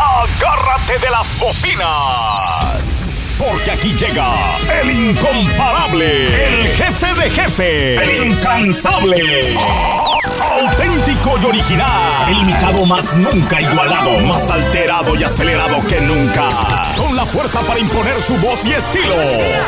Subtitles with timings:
[0.00, 2.80] agárrate de las bocinas.
[3.38, 4.34] Porque aquí llega
[4.82, 9.56] el incomparable, el jefe de jefe, el incansable.
[10.40, 12.28] Auténtico y original.
[12.28, 14.20] El imitado más nunca igualado.
[14.20, 16.48] Más alterado y acelerado que nunca.
[16.96, 19.14] Con la fuerza para imponer su voz y estilo.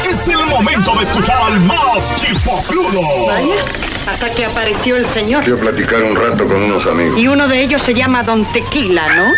[0.05, 3.27] Es el momento de escuchar al más chipocludo.
[3.27, 3.63] Vaya,
[4.07, 5.45] hasta que apareció el señor.
[5.45, 7.19] Quiero platicar un rato con unos amigos.
[7.19, 9.33] Y uno de ellos se llama Don Tequila, ¿no?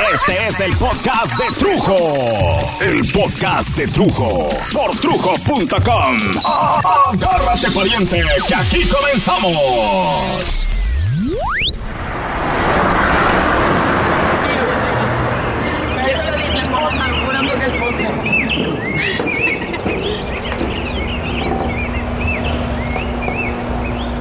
[0.00, 1.96] Este es el podcast de Trujo.
[2.80, 4.48] El podcast de Trujo.
[4.72, 6.16] Por trujo.com.
[7.12, 10.66] Agárrate, pariente, que aquí comenzamos.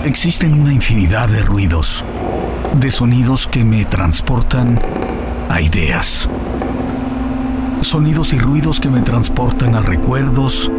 [0.06, 2.04] Existen una infinidad de ruidos,
[2.76, 4.80] de sonidos que me transportan
[5.54, 6.28] a ideas.
[7.82, 10.72] Sonidos y ruidos que me transportan a recuerdos,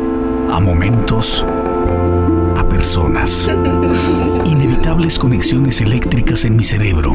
[0.50, 1.44] a momentos,
[2.56, 3.48] a personas.
[4.46, 7.14] Inevitables conexiones eléctricas en mi cerebro.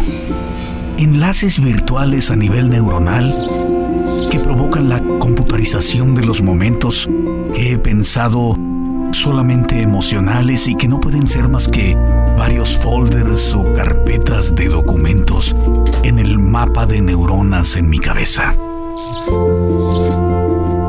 [0.98, 3.30] Enlaces virtuales a nivel neuronal
[4.32, 7.10] que provocan la computarización de los momentos
[7.54, 8.56] que he pensado
[9.20, 11.94] solamente emocionales y que no pueden ser más que
[12.38, 15.54] varios folders o carpetas de documentos
[16.04, 18.56] en el mapa de neuronas en mi cabeza.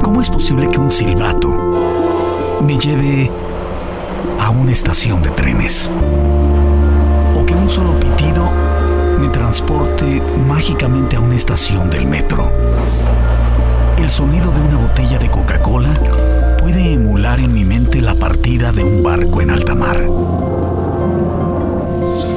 [0.01, 3.29] ¿Cómo es posible que un silbato me lleve
[4.39, 5.91] a una estación de trenes?
[7.37, 8.49] ¿O que un solo pitido
[9.19, 12.49] me transporte mágicamente a una estación del metro?
[13.99, 15.91] El sonido de una botella de Coca-Cola
[16.61, 19.97] puede emular en mi mente la partida de un barco en alta mar.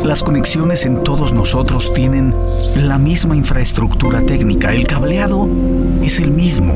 [0.04, 2.34] Las conexiones en todos nosotros tienen
[2.76, 4.73] la misma infraestructura técnica.
[4.73, 5.48] El cableado
[6.02, 6.73] es el mismo.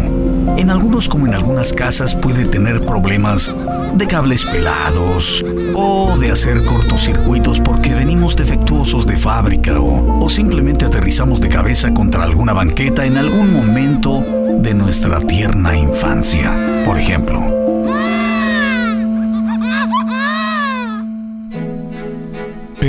[0.58, 3.54] En algunos como en algunas casas puede tener problemas
[3.96, 5.44] de cables pelados
[5.76, 11.94] o de hacer cortocircuitos porque venimos defectuosos de fábrica o, o simplemente aterrizamos de cabeza
[11.94, 14.24] contra alguna banqueta en algún momento
[14.62, 17.57] de nuestra tierna infancia, por ejemplo.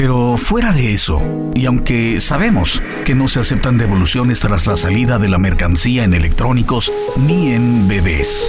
[0.00, 1.20] Pero fuera de eso,
[1.56, 6.14] y aunque sabemos que no se aceptan devoluciones tras la salida de la mercancía en
[6.14, 8.48] electrónicos ni en bebés,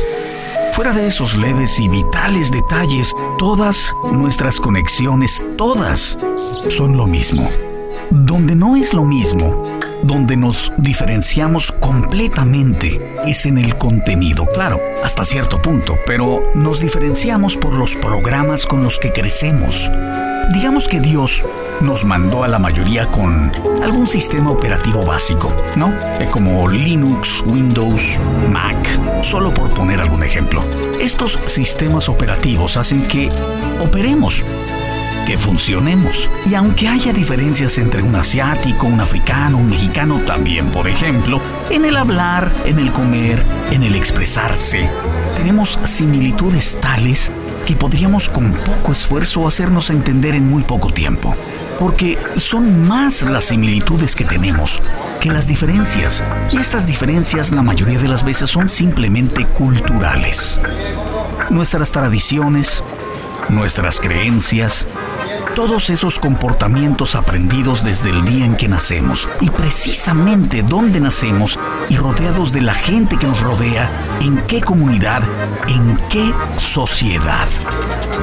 [0.73, 6.19] fuera de esos leves y vitales detalles, todas nuestras conexiones, todas,
[6.67, 7.49] son lo mismo.
[8.11, 15.25] Donde no es lo mismo, donde nos diferenciamos completamente es en el contenido, claro, hasta
[15.25, 19.89] cierto punto, pero nos diferenciamos por los programas con los que crecemos.
[20.51, 21.45] Digamos que Dios
[21.79, 23.51] nos mandó a la mayoría con
[23.83, 25.93] algún sistema operativo básico, ¿no?
[26.19, 30.63] Eh, como Linux, Windows, Mac, solo por poner algún ejemplo.
[30.99, 33.29] Estos sistemas operativos hacen que
[33.79, 34.43] operemos,
[35.27, 36.31] que funcionemos.
[36.49, 41.85] Y aunque haya diferencias entre un asiático, un africano, un mexicano, también, por ejemplo, en
[41.85, 44.89] el hablar, en el comer, en el expresarse,
[45.37, 47.31] tenemos similitudes tales
[47.65, 51.35] que podríamos con poco esfuerzo hacernos entender en muy poco tiempo.
[51.79, 54.81] Porque son más las similitudes que tenemos
[55.21, 56.23] que las diferencias.
[56.51, 60.59] Y estas diferencias la mayoría de las veces son simplemente culturales.
[61.49, 62.83] Nuestras tradiciones,
[63.47, 64.87] nuestras creencias,
[65.59, 71.59] todos esos comportamientos aprendidos desde el día en que nacemos y precisamente dónde nacemos
[71.89, 75.21] y rodeados de la gente que nos rodea, en qué comunidad,
[75.67, 77.49] en qué sociedad.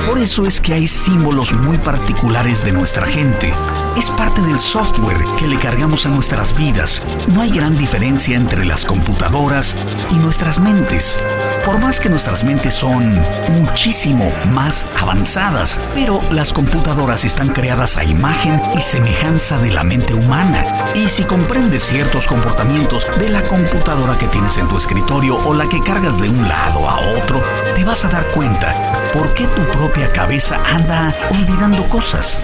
[0.08, 3.52] Por eso es que hay símbolos muy particulares de nuestra gente.
[3.98, 7.02] Es parte del software que le cargamos a nuestras vidas.
[7.34, 9.76] No hay gran diferencia entre las computadoras
[10.10, 11.20] y nuestras mentes.
[11.66, 13.20] Por más que nuestras mentes son
[13.58, 20.14] muchísimo más avanzadas, pero las computadoras están creadas a imagen y semejanza de la mente
[20.14, 20.64] humana.
[20.94, 25.68] Y si comprendes ciertos comportamientos de la computadora que tienes en tu escritorio o la
[25.68, 27.42] que cargas de un lado a otro,
[27.74, 32.40] te vas a dar cuenta por qué tu propia cabeza anda olvidando cosas.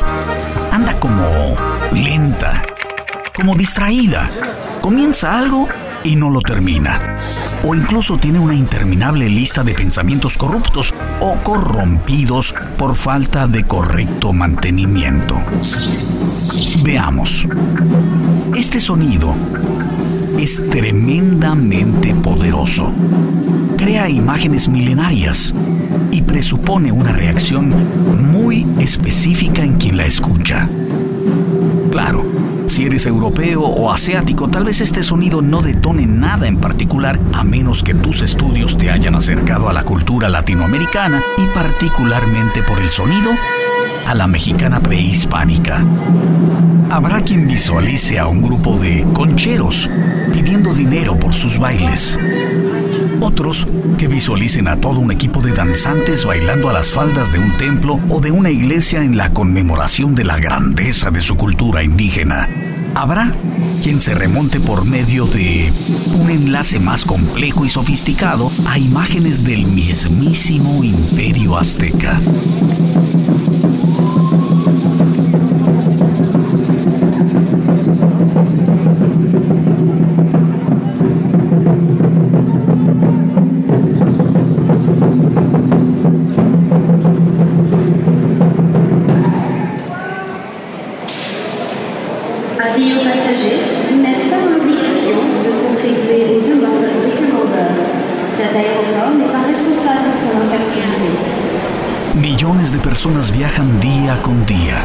[0.73, 1.55] Anda como
[1.93, 2.61] lenta,
[3.33, 4.29] como distraída.
[4.81, 5.69] Comienza algo
[6.05, 7.01] y no lo termina.
[7.65, 14.33] O incluso tiene una interminable lista de pensamientos corruptos o corrompidos por falta de correcto
[14.33, 15.41] mantenimiento.
[16.83, 17.47] Veamos.
[18.57, 19.35] Este sonido
[20.39, 22.93] es tremendamente poderoso.
[23.77, 25.55] Crea imágenes milenarias
[26.11, 27.73] y presupone una reacción
[28.33, 30.69] muy específica en quien la escucha.
[31.91, 32.25] Claro,
[32.73, 37.45] Si eres europeo o asiático, tal vez este sonido no detone nada en particular, a
[37.45, 42.89] menos que tus estudios te hayan acercado a la cultura latinoamericana y particularmente por el
[42.89, 43.31] sonido
[44.07, 45.85] a la mexicana prehispánica.
[46.89, 49.91] Habrá quien visualice a un grupo de concheros
[50.33, 52.19] pidiendo dinero por sus bailes.
[53.23, 57.57] Otros que visualicen a todo un equipo de danzantes bailando a las faldas de un
[57.57, 62.49] templo o de una iglesia en la conmemoración de la grandeza de su cultura indígena.
[62.97, 63.33] Habrá
[63.81, 65.73] quien se remonte por medio de
[66.21, 72.21] un enlace más complejo y sofisticado a imágenes del mismísimo imperio azteca.
[103.03, 104.81] Personas viajan día con día,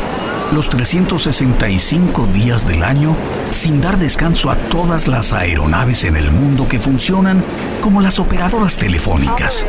[0.51, 3.15] los 365 días del año,
[3.51, 7.43] sin dar descanso a todas las aeronaves en el mundo que funcionan
[7.79, 9.63] como las operadoras telefónicas.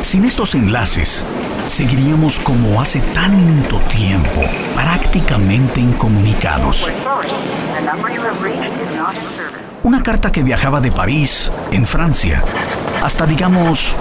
[0.00, 1.24] Sin estos enlaces,
[1.68, 4.42] seguiríamos como hace tanto tiempo,
[4.74, 6.90] prácticamente incomunicados.
[9.84, 12.42] Una carta que viajaba de París, en Francia,
[13.04, 13.94] hasta digamos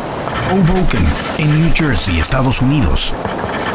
[0.50, 1.06] Hoboken,
[1.38, 3.14] en New Jersey, Estados Unidos.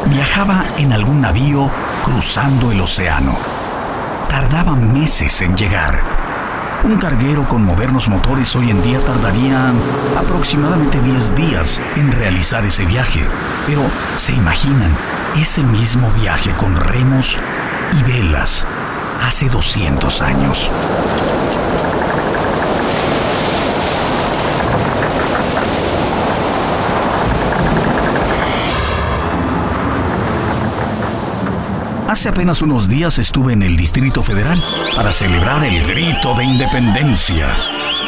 [0.06, 1.70] Viajaba en algún navío
[2.04, 3.36] cruzando el océano.
[4.28, 6.00] Tardaba meses en llegar.
[6.84, 9.72] Un carguero con modernos motores hoy en día tardaría
[10.18, 13.20] aproximadamente 10 días en realizar ese viaje.
[13.66, 13.82] Pero,
[14.16, 14.90] ¿se imaginan
[15.40, 17.38] ese mismo viaje con remos
[17.92, 18.66] y velas
[19.22, 20.70] hace 200 años?
[32.12, 34.62] Hace apenas unos días estuve en el Distrito Federal
[34.94, 37.58] para celebrar el grito de independencia.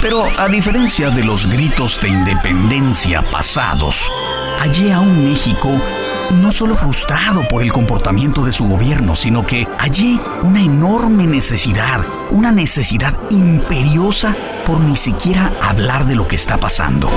[0.02, 4.06] Pero a diferencia de los gritos de independencia pasados,
[4.60, 5.80] allí aún México
[6.32, 12.04] no solo frustrado por el comportamiento de su gobierno, sino que allí una enorme necesidad,
[12.30, 14.36] una necesidad imperiosa
[14.66, 17.10] por ni siquiera hablar de lo que está pasando.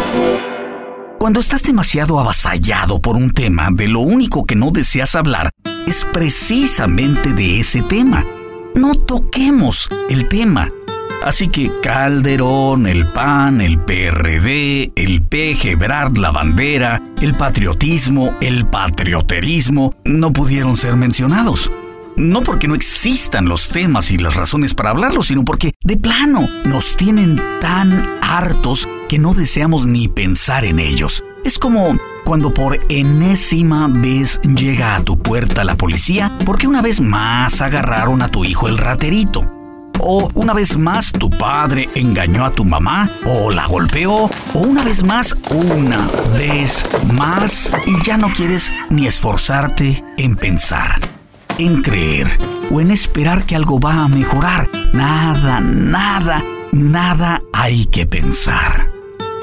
[1.19, 5.50] Cuando estás demasiado avasallado por un tema de lo único que no deseas hablar,
[5.88, 8.25] es precisamente de ese tema.
[8.75, 10.69] No toquemos el tema.
[11.24, 18.68] Así que Calderón, el PAN, el PRD, el PG, Brad, la bandera, el patriotismo, el
[18.68, 21.72] patrioterismo, no pudieron ser mencionados.
[22.18, 26.48] No porque no existan los temas y las razones para hablarlos, sino porque, de plano,
[26.66, 31.24] nos tienen tan hartos que no deseamos ni pensar en ellos.
[31.47, 36.99] Es como cuando por enésima vez llega a tu puerta la policía porque una vez
[36.99, 39.49] más agarraron a tu hijo el raterito.
[39.97, 44.29] O una vez más tu padre engañó a tu mamá o la golpeó.
[44.53, 50.99] O una vez más, una vez más y ya no quieres ni esforzarte en pensar,
[51.57, 52.27] en creer
[52.69, 54.69] o en esperar que algo va a mejorar.
[54.91, 58.96] Nada, nada, nada hay que pensar.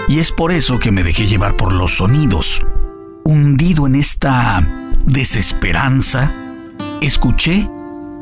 [0.06, 2.60] Y es por eso que me dejé llevar por los sonidos.
[3.24, 4.62] Hundido en esta
[5.06, 6.30] desesperanza,
[7.00, 7.66] escuché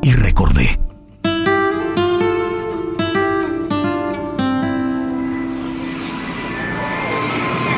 [0.01, 0.79] y recordé.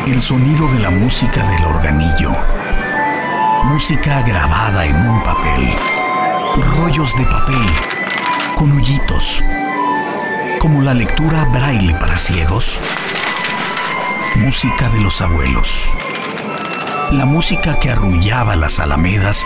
[0.05, 2.31] El sonido de la música del organillo.
[3.63, 5.73] Música grabada en un papel.
[6.77, 7.65] Rollos de papel
[8.55, 9.43] con hoyitos.
[10.59, 12.79] Como la lectura braille para ciegos
[14.35, 15.89] música de los abuelos.
[17.11, 19.41] La música que arrullaba las alamedas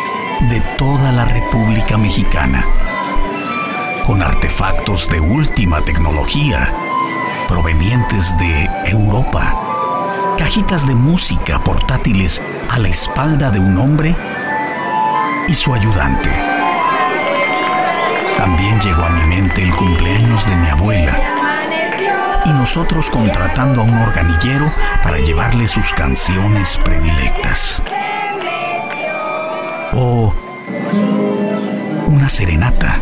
[0.50, 2.66] de toda la República Mexicana.
[4.06, 6.74] Con artefactos de última tecnología
[7.48, 10.36] provenientes de Europa.
[10.38, 14.16] Cajitas de música portátiles a la espalda de un hombre
[15.48, 16.30] y su ayudante.
[18.38, 21.39] También llegó a mi mente el cumpleaños de mi abuela
[22.50, 27.82] y nosotros contratando a un organillero para llevarle sus canciones predilectas.
[29.94, 30.34] O
[32.08, 33.00] una serenata.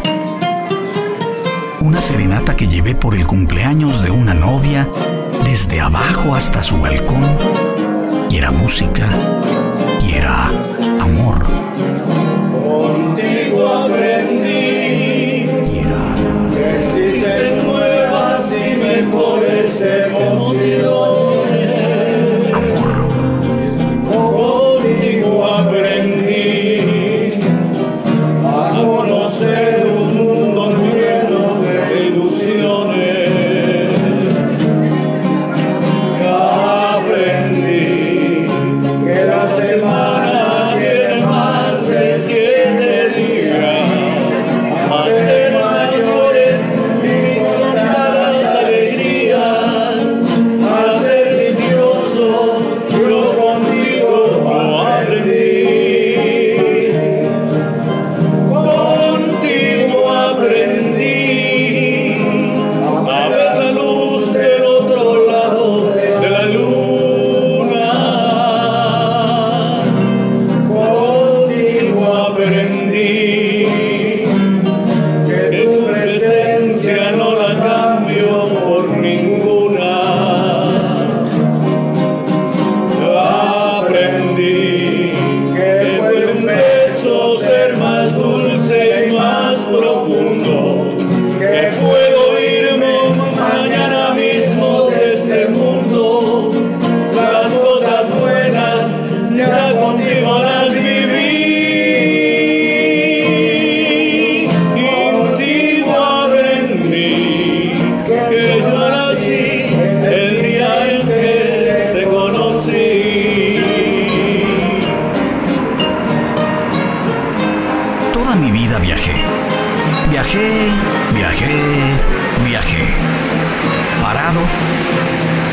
[1.79, 4.87] Una serenata que llevé por el cumpleaños de una novia
[5.43, 7.37] desde abajo hasta su balcón.
[8.29, 9.07] Y era música
[10.05, 10.47] y era
[10.99, 11.45] amor.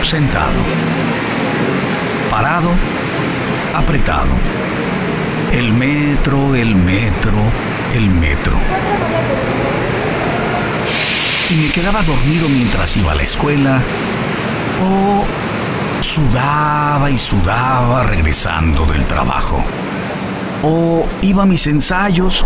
[0.05, 0.53] Sentado.
[2.31, 2.71] Parado,
[3.75, 4.31] apretado.
[5.53, 7.39] El metro, el metro,
[7.93, 8.57] el metro.
[11.51, 13.83] Y me quedaba dormido mientras iba a la escuela
[14.83, 15.25] o
[16.03, 19.65] sudaba y sudaba regresando del trabajo.
[20.63, 22.45] O iba a mis ensayos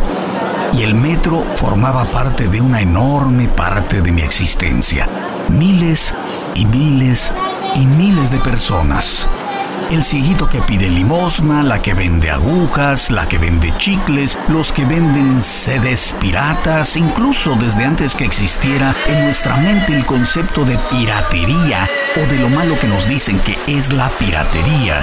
[0.76, 5.08] y el metro formaba parte de una enorme parte de mi existencia.
[5.48, 6.14] Miles
[6.54, 7.32] y miles
[7.74, 9.28] y miles de personas
[9.90, 14.84] el cieguito que pide limosna, la que vende agujas, la que vende chicles, los que
[14.84, 21.88] venden sedes piratas, incluso desde antes que existiera en nuestra mente el concepto de piratería
[22.16, 25.02] o de lo malo que nos dicen que es la piratería.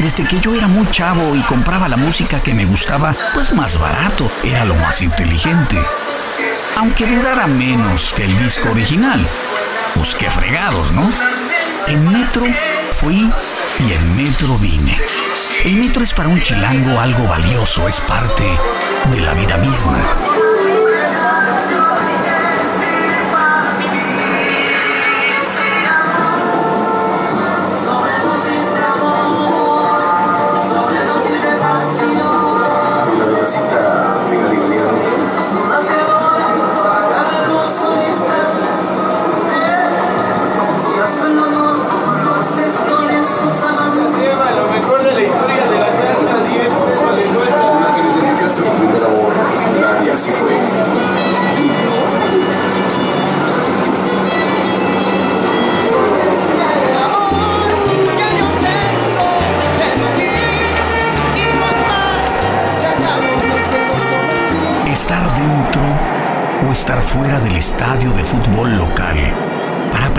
[0.00, 3.78] Desde que yo era muy chavo y compraba la música que me gustaba, pues más
[3.78, 5.78] barato, era lo más inteligente.
[6.76, 9.24] Aunque durara menos que el disco original.
[9.94, 11.08] Pues qué fregados, ¿no?
[11.88, 12.44] En Metro
[12.92, 13.30] fui
[13.78, 14.98] y el metro vine.
[15.64, 18.44] El metro es para un chilango algo valioso, es parte
[19.10, 20.47] de la vida misma.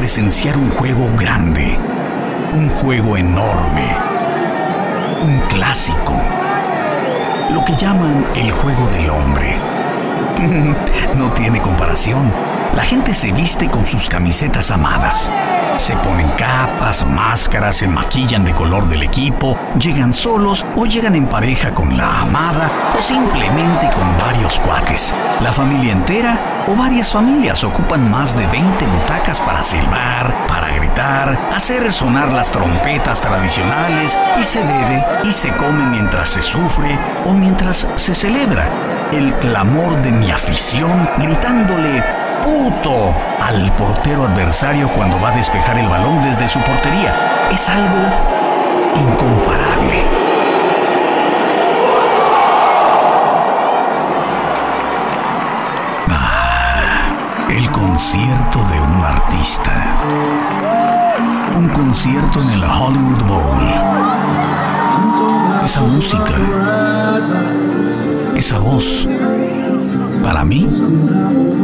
[0.10, 1.78] Presenciar un juego grande,
[2.56, 3.96] un juego enorme,
[5.22, 6.20] un clásico,
[7.52, 9.56] lo que llaman el juego del hombre.
[11.16, 12.34] no tiene comparación.
[12.76, 15.30] La gente se viste con sus camisetas amadas
[15.80, 21.28] se ponen capas, máscaras, se maquillan de color del equipo, llegan solos o llegan en
[21.28, 25.16] pareja con la amada o simplemente con varios cuates.
[25.40, 31.38] La familia entera o varias familias ocupan más de 20 butacas para silbar, para gritar,
[31.54, 37.34] hacer sonar las trompetas tradicionales y se bebe y se come mientras se sufre o
[37.34, 38.70] mientras se celebra.
[39.12, 42.04] El clamor de mi afición gritándole
[42.44, 47.14] puto al portero adversario cuando va a despejar el balón desde su portería.
[47.52, 48.00] Es algo
[48.96, 50.29] incomparable.
[57.60, 59.98] El concierto de un artista.
[61.58, 63.68] Un concierto en el Hollywood Bowl.
[65.66, 66.36] Esa música.
[68.38, 69.06] Esa voz
[70.24, 70.70] para mí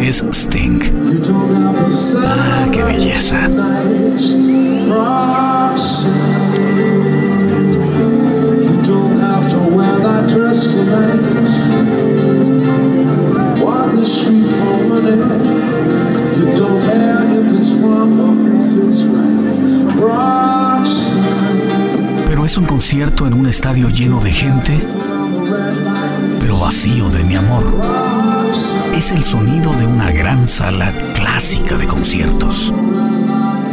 [0.02, 0.82] es Sting.
[2.26, 3.50] Ah, qué belleza.
[22.28, 24.88] Pero es un concierto en un estadio lleno de gente,
[26.40, 27.64] pero vacío de mi amor.
[28.96, 32.74] Es el sonido de una gran sala clásica de conciertos,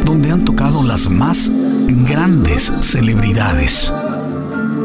[0.05, 1.51] donde han tocado las más
[1.87, 3.93] grandes celebridades.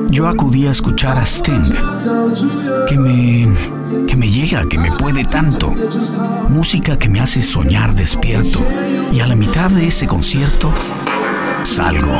[0.09, 1.73] Yo acudí a escuchar a Sting,
[2.87, 3.41] que me
[4.07, 5.73] que me llega, que me puede tanto.
[6.49, 8.59] Música que me hace soñar despierto.
[9.11, 10.73] Y a la mitad de ese concierto
[11.63, 12.15] salgo.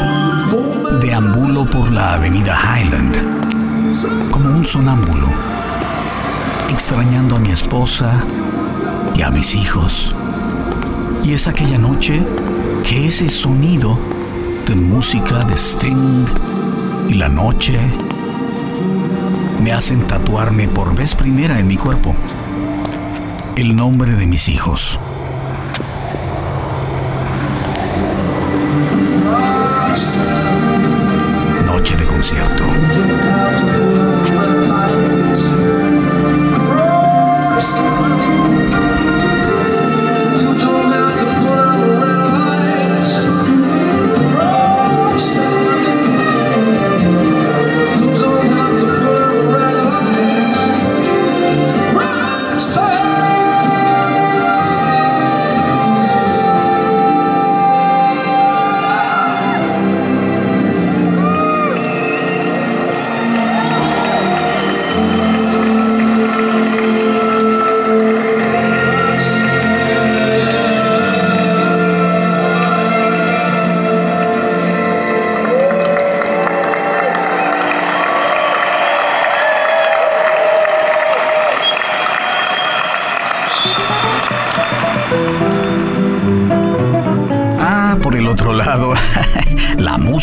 [1.02, 5.28] Deambulo por la avenida Highland, como un sonámbulo
[6.70, 8.24] extrañando a mi esposa
[9.16, 10.16] y a mis hijos.
[11.24, 12.22] Y es aquella noche
[12.88, 13.98] que ese sonido
[14.68, 16.26] de música de Sting
[17.10, 17.80] y la noche
[19.62, 22.16] me hacen tatuarme por vez primera en mi cuerpo
[23.58, 25.00] el nombre de mis hijos.
[31.66, 32.64] Noche de concierto.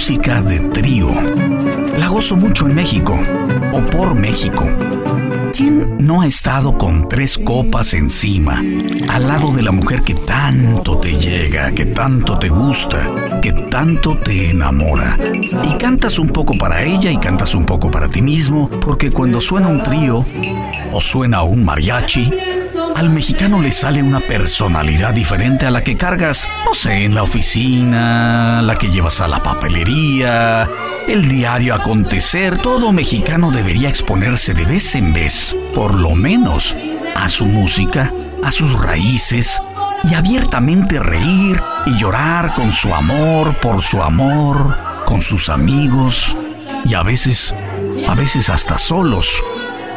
[0.05, 1.09] Música de trío.
[1.97, 3.19] La gozo mucho en México,
[3.73, 4.69] o por México.
[5.51, 8.63] ¿Quién no ha estado con tres copas encima,
[9.09, 14.19] al lado de la mujer que tanto te llega, que tanto te gusta, que tanto
[14.19, 15.19] te enamora?
[15.63, 19.41] Y cantas un poco para ella y cantas un poco para ti mismo, porque cuando
[19.41, 20.23] suena un trío
[20.93, 22.31] o suena un mariachi,
[22.95, 27.25] al mexicano le sale una personalidad diferente a la que cargas, no sé, en la
[27.25, 30.69] oficina, la que llevas a la papelería,
[31.09, 32.59] el diario acontecer.
[32.59, 36.77] Todo mexicano debería exponerse de vez en vez, por lo menos,
[37.17, 38.13] a su música,
[38.45, 39.61] a sus raíces,
[40.09, 46.37] y abiertamente reír y llorar con su amor, por su amor, con sus amigos,
[46.85, 47.55] y a veces,
[48.07, 49.43] a veces hasta solos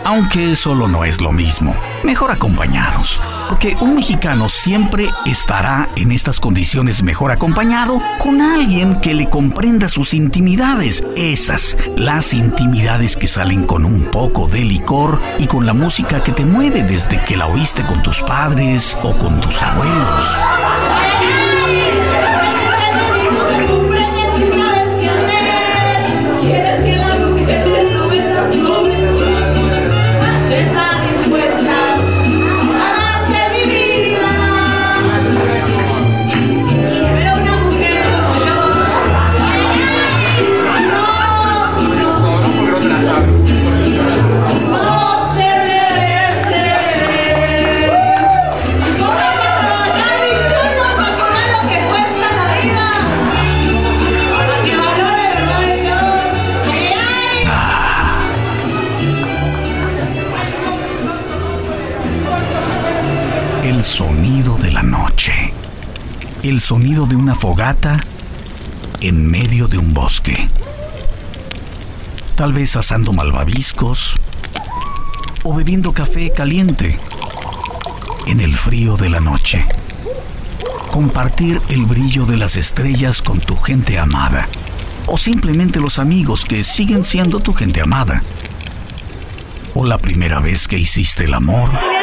[0.07, 1.75] aunque solo no es lo mismo.
[2.01, 3.21] Mejor acompañados.
[3.49, 9.89] Porque un mexicano siempre estará en estas condiciones mejor acompañado con alguien que le comprenda
[9.89, 11.03] sus intimidades.
[11.17, 16.31] Esas, las intimidades que salen con un poco de licor y con la música que
[16.31, 20.37] te mueve desde que la oíste con tus padres o con tus abuelos.
[63.97, 65.51] Sonido de la noche.
[66.43, 67.99] El sonido de una fogata
[69.01, 70.37] en medio de un bosque.
[72.35, 74.19] Tal vez asando malvaviscos
[75.43, 76.99] o bebiendo café caliente
[78.27, 79.65] en el frío de la noche.
[80.91, 84.47] Compartir el brillo de las estrellas con tu gente amada
[85.07, 88.21] o simplemente los amigos que siguen siendo tu gente amada.
[89.73, 91.96] O la primera vez que hiciste el amor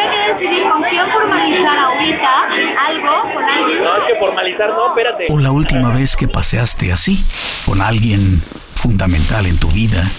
[5.30, 7.24] O la última vez que paseaste así,
[7.66, 8.40] con alguien
[8.76, 10.10] fundamental en tu vida.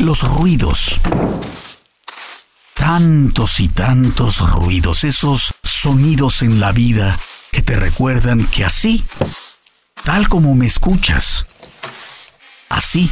[0.00, 1.00] Los ruidos.
[2.74, 7.18] Tantos y tantos ruidos, esos sonidos en la vida
[7.50, 9.04] que te recuerdan que así,
[10.02, 11.46] tal como me escuchas,
[12.68, 13.10] así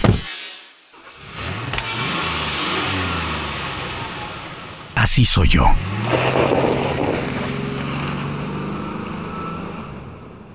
[5.02, 5.64] así soy yo.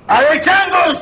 [0.07, 0.99] ¡A ver, changos!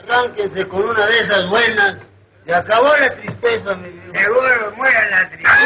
[0.00, 1.96] Arránquense con una de esas buenas.
[2.44, 4.20] Se acabó la tristeza, mi vida.
[4.20, 5.58] Seguro, muera la tristeza.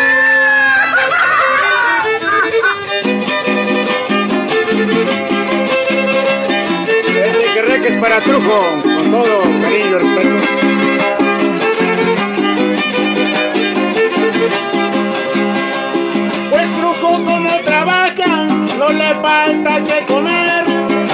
[7.56, 10.67] Este que es para Trujo, con todo cariño y respeto.
[18.88, 20.64] No le falta que comer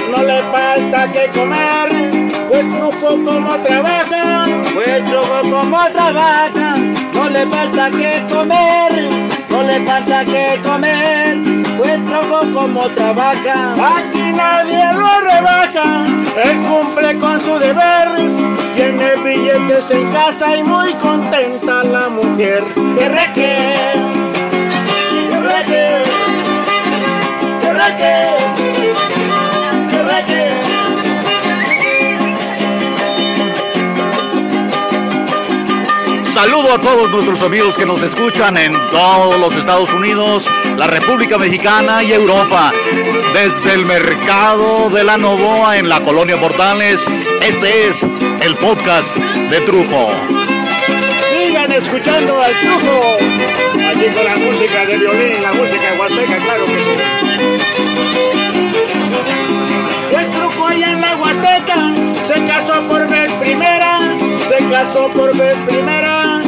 [0.09, 6.75] no le falta que comer, pues truco como trabaja, pues truco como trabaja,
[7.13, 9.09] no le falta que comer,
[9.49, 11.37] no le falta que comer,
[11.77, 16.05] pues truco como trabaja, aquí nadie lo rebaja,
[16.43, 18.07] él cumple con su deber,
[18.75, 22.63] tiene billetes en casa y muy contenta la mujer.
[22.97, 23.57] Que reque,
[25.29, 26.04] que reque, que reque.
[36.35, 41.37] Saludo a todos nuestros amigos que nos escuchan en todos los Estados Unidos, la República
[41.37, 42.73] Mexicana y Europa.
[43.33, 47.05] Desde el mercado de la Novoa en la colonia Portales,
[47.41, 48.03] este es
[48.41, 50.09] el podcast de Trujo.
[51.29, 53.01] Sigan escuchando al Trujo,
[53.89, 57.64] allí con la música de violín, la música de Huasteca, claro que sí.
[60.31, 61.93] Truco allá en la Huasteca
[62.25, 63.99] se casó por vez primera,
[64.49, 66.41] se casó por vez primera.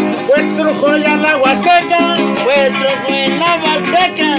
[0.58, 4.38] Trujo allá en la Huasteca, pues trujo en la Huasteca,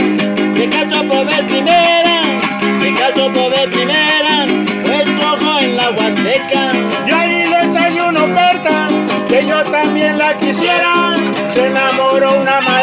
[0.56, 2.22] se casó por vez primera,
[2.80, 4.46] se casó por vez primera.
[4.84, 6.72] Pues trujo en la Huasteca.
[7.06, 8.88] Y ahí le salió una oferta
[9.28, 11.14] que yo también la quisiera.
[11.54, 12.77] Se enamoró una maestra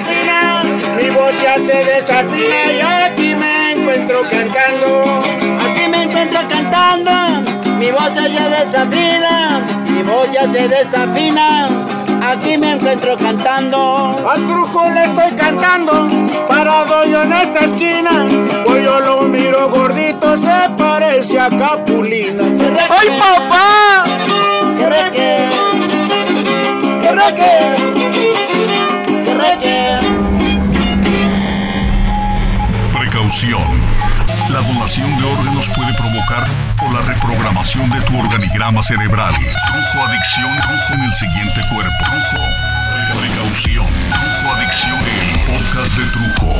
[0.00, 0.62] desafina,
[0.96, 5.22] mi voz ya se desafina y aquí me encuentro cantando.
[5.60, 7.10] Aquí me encuentro cantando,
[7.78, 11.68] mi voz ya se desafina, mi voz ya se desafina.
[12.22, 14.14] Aquí me encuentro cantando.
[14.28, 16.08] Al truco le estoy cantando,
[16.48, 18.26] parado yo en esta esquina.
[18.64, 22.44] Pues yo lo miro gordito, se parece a Capulina.
[22.90, 24.04] ¡Ay, papá!
[24.76, 25.48] ¡Qué reque!
[27.02, 27.99] ¡Qué reque!
[33.42, 36.46] La donación de órganos puede provocar
[36.82, 39.32] o la reprogramación de tu organigrama cerebral.
[39.32, 42.04] Trujo adicción, trujo en el siguiente cuerpo.
[42.04, 42.36] Trujo.
[43.18, 43.86] Precaución.
[43.86, 46.52] Trujo adicción, el podcast de Trujo.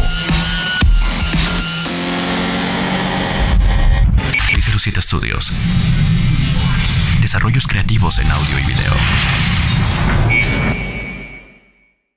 [4.49, 5.53] 607 Studios.
[7.21, 8.95] Desarrollos creativos en audio y video.